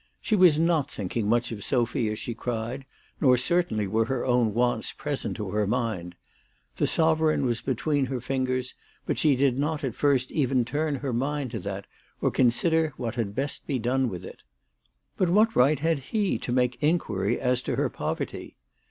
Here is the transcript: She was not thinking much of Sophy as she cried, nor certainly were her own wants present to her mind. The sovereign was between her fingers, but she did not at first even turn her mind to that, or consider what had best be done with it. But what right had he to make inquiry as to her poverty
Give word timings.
She 0.19 0.35
was 0.35 0.57
not 0.57 0.89
thinking 0.89 1.29
much 1.29 1.51
of 1.51 1.63
Sophy 1.63 2.09
as 2.09 2.17
she 2.17 2.33
cried, 2.33 2.85
nor 3.21 3.37
certainly 3.37 3.85
were 3.85 4.05
her 4.05 4.25
own 4.25 4.51
wants 4.51 4.93
present 4.93 5.37
to 5.37 5.51
her 5.51 5.67
mind. 5.67 6.15
The 6.77 6.87
sovereign 6.87 7.45
was 7.45 7.61
between 7.61 8.07
her 8.07 8.19
fingers, 8.19 8.73
but 9.05 9.19
she 9.19 9.35
did 9.35 9.59
not 9.59 9.83
at 9.83 9.93
first 9.93 10.31
even 10.31 10.65
turn 10.65 10.95
her 10.95 11.13
mind 11.13 11.51
to 11.51 11.59
that, 11.59 11.85
or 12.19 12.31
consider 12.31 12.95
what 12.97 13.13
had 13.13 13.35
best 13.35 13.67
be 13.67 13.77
done 13.77 14.09
with 14.09 14.23
it. 14.25 14.41
But 15.17 15.29
what 15.29 15.55
right 15.55 15.77
had 15.77 15.99
he 15.99 16.39
to 16.39 16.51
make 16.51 16.81
inquiry 16.81 17.39
as 17.39 17.61
to 17.61 17.75
her 17.75 17.87
poverty 17.91 18.55